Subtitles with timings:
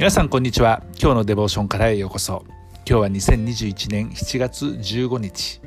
[0.00, 0.82] 皆さんこんにちは。
[0.98, 2.42] 今日のデボーションからへようこそ。
[2.88, 5.60] 今日は2021年7月15日。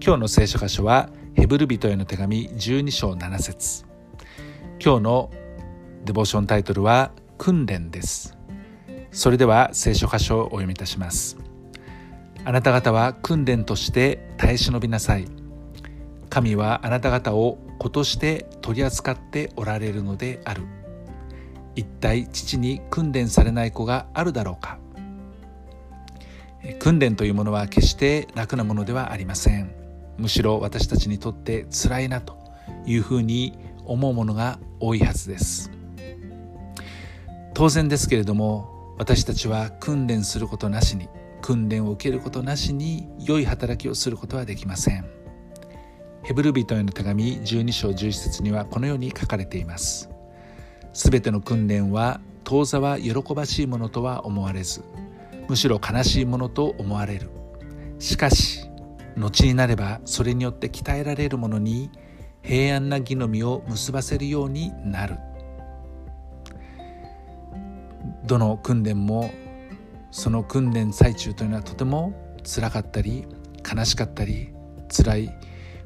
[0.00, 3.84] 今日の聖書箇所はヘブル人への手紙12章7節。
[4.80, 5.30] 今日の
[6.04, 8.38] デボーションタイトルは訓練です。
[9.10, 11.36] それでは聖書箇所をお読みいたします。
[12.44, 15.26] あなた方は訓練として耐え忍びなさい。
[16.28, 20.62] 神はあなた方を子として取り扱っておられるのである。
[21.76, 24.78] 一体父に訓練されない子があるだろうか。
[26.78, 29.72] 訓練というものは決して楽なものではありません。
[30.18, 32.36] むしろ私たちにとって辛いなと
[32.86, 35.70] いうふうに思うものが多いはずです。
[37.54, 41.08] 当然ですけれども私たちは訓練することなしに
[41.40, 45.06] 訓練を受けることなしに良い働きをすることはできません。
[46.22, 50.10] ヘブル人への手紙12章11節にはこのように書かれています。
[50.92, 54.82] すべての訓練は当座は喜ばしいものとは思われず
[55.48, 57.30] むしろ悲しいものと思われる。
[57.98, 58.70] しかし
[59.16, 61.90] 後になればそれによって鍛えられるものに
[62.42, 65.16] 平安な義の実を結ばせるようになる。
[68.26, 69.30] どの訓練も
[70.10, 73.26] その訓練最中というのはとてもつらかったり
[73.68, 74.52] 悲しかったり
[74.88, 75.38] 辛い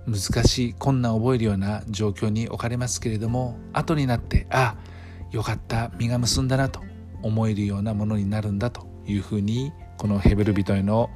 [0.06, 4.93] 難しい困難を覚えるような状況に置かれますけれども後になってああ
[5.34, 5.90] よかった。
[5.98, 6.80] 実が結んだなと
[7.22, 11.10] 思えるようなものになるんだというふうにこのヘブル人への、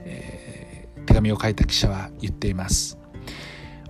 [0.00, 2.98] えー、手紙を書いた記者は言っています。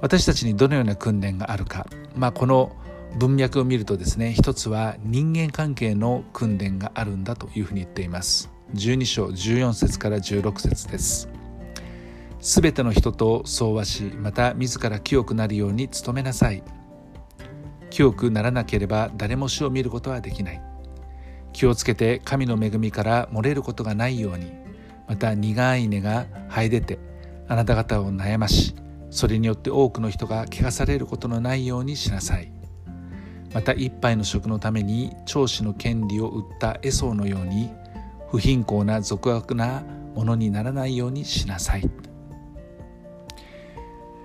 [0.01, 2.75] 私たちにどのような訓練があるか、まあ、この
[3.19, 8.51] 文脈を見るとですね一つは人間関係の訓練があるんだというふうに言っています。
[8.75, 11.29] 12章14節から16節です。
[12.41, 16.65] すべての人と相和しまた自ら清くなるように努めなさい。
[17.91, 20.63] 清くならなければ誰も死を見ることはできない。
[21.53, 24.53] 気をつけて神の恵みから漏れることがないように
[25.09, 26.99] また苦い根が生え出て
[27.49, 28.77] あなた方を悩まし
[29.11, 32.53] それによって多くの人が汚されることのないようにしなさい。
[33.53, 37.69] また一杯の食のために長子の権利を売ったエソーのように
[38.31, 39.83] 不貧困な俗悪な
[40.15, 41.91] ものにならないようにしなさい。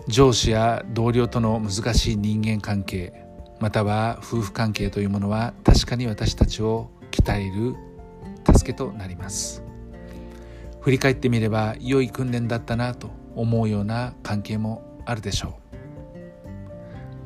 [0.08, 3.25] 上司や同僚との難しい人間関係
[3.60, 7.76] または夫婦関係というものは確かに私たちを鍛える
[8.54, 9.64] 助けとなります。
[10.82, 15.60] 振り返ってみれば良い訓練だったなと思うような関係もあるでしょ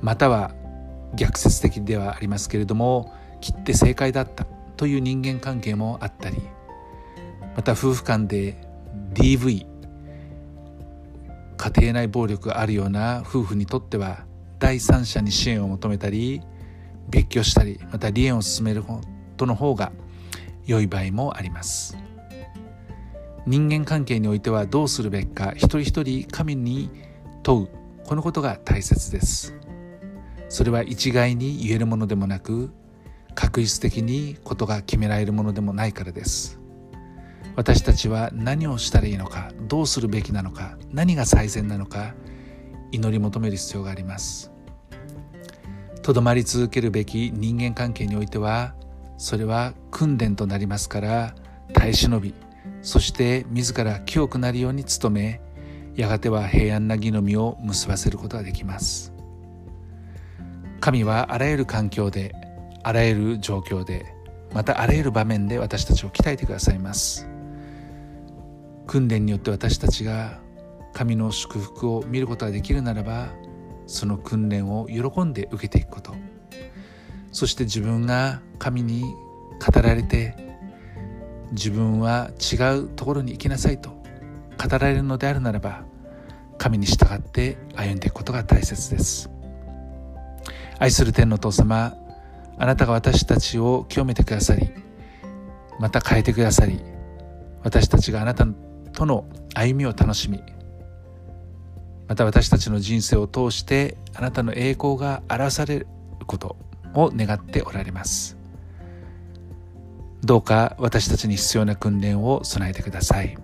[0.01, 0.05] う。
[0.05, 0.51] または
[1.15, 4.45] 逆説的ではありますけれども切って正解だった
[4.77, 6.37] という人間関係もあったり
[7.55, 8.55] また夫婦間で
[9.13, 9.65] DV
[11.57, 14.25] 家庭内暴力があるような夫婦にとっては
[14.59, 16.41] 第三者に支援を求めたり
[17.09, 19.01] 別居したりまた離縁を進めるこ
[19.37, 19.91] との方が
[20.65, 21.97] 良い場合もあります。
[23.47, 26.91] 人間関係においてはどうするべきか一人一人神に
[27.41, 27.69] 問う。
[28.05, 29.55] このことが大切です。
[30.49, 32.71] それは一概に言えるものでもなく
[33.35, 36.59] 確実的にことが決められるものでもないからです。
[37.55, 42.13] 私たちは何をしたらいいのかどうするべきなのか何が最善なのか
[42.91, 44.51] 祈り求める必要があります。
[46.01, 48.73] とどまり続けるべき人間関係においては
[49.17, 51.35] それは訓練となりますから
[51.73, 52.33] 耐え忍び
[52.81, 55.41] そして自ら清くなるように努め
[55.95, 59.13] やがては平安な義の実を結ばせることができます。
[60.79, 62.33] 神はあらゆる環境で
[62.83, 64.05] あらゆる状況で
[64.53, 67.27] またあらゆる場面で私たちを鍛えてくださいます。
[68.87, 70.39] 訓練によって私たちが
[70.99, 73.29] 神の祝福を見ることができるならば
[73.87, 76.13] その訓練を喜んで受けていくこと。
[77.31, 80.35] そして自分が神に語られて
[81.53, 85.85] 自分は違うところに行きなさいと語られるのであるならば
[86.57, 89.29] 神に従って歩んでいくことが大切です。
[90.79, 91.95] 愛する天の父様
[92.57, 94.69] あなたが私たちを清めてくださり
[95.79, 96.81] また変えてくださり
[97.63, 98.45] 私たちがあなた
[98.91, 99.23] との
[99.55, 100.43] 歩みを楽しみ
[102.09, 105.87] また私たちの人生を通してあなたの栄光が表される
[106.25, 106.57] こと
[106.95, 108.35] を願っておられます。
[110.23, 113.37] どうか私たちに必要な訓練を備えてください。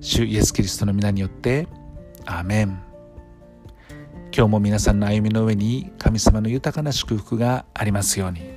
[0.00, 1.68] 主イエス・キリストの皆によって
[2.24, 2.82] アーメン。
[4.34, 8.51] 今日も皆さんの歩みの上に神様の豊かな祝福がありますように。